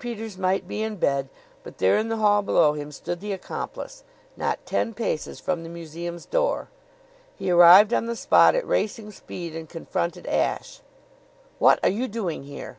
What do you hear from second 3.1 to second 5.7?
the accomplice, not ten paces from the